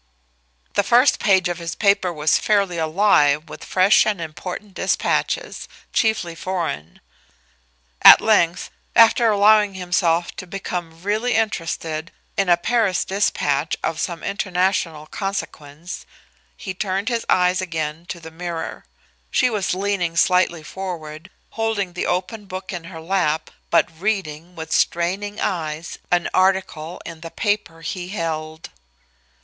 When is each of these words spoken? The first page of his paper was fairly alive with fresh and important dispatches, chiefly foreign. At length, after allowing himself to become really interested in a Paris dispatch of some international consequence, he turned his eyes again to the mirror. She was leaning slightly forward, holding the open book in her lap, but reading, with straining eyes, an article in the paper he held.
The 0.73 0.81
first 0.81 1.19
page 1.19 1.47
of 1.47 1.59
his 1.59 1.75
paper 1.75 2.11
was 2.11 2.39
fairly 2.39 2.79
alive 2.79 3.47
with 3.47 3.63
fresh 3.63 4.03
and 4.03 4.19
important 4.19 4.73
dispatches, 4.73 5.67
chiefly 5.93 6.33
foreign. 6.33 7.01
At 8.01 8.19
length, 8.19 8.71
after 8.95 9.29
allowing 9.29 9.75
himself 9.75 10.35
to 10.37 10.47
become 10.47 11.03
really 11.03 11.35
interested 11.35 12.11
in 12.35 12.49
a 12.49 12.57
Paris 12.57 13.05
dispatch 13.05 13.77
of 13.83 13.99
some 13.99 14.23
international 14.23 15.05
consequence, 15.05 16.07
he 16.57 16.73
turned 16.73 17.07
his 17.09 17.23
eyes 17.29 17.61
again 17.61 18.07
to 18.07 18.19
the 18.19 18.31
mirror. 18.31 18.85
She 19.29 19.51
was 19.51 19.75
leaning 19.75 20.17
slightly 20.17 20.63
forward, 20.63 21.29
holding 21.51 21.93
the 21.93 22.07
open 22.07 22.45
book 22.45 22.73
in 22.73 22.85
her 22.85 22.99
lap, 22.99 23.51
but 23.69 23.87
reading, 24.01 24.55
with 24.55 24.71
straining 24.73 25.39
eyes, 25.39 25.99
an 26.09 26.27
article 26.33 26.99
in 27.05 27.21
the 27.21 27.29
paper 27.29 27.81
he 27.81 28.07
held. 28.07 28.71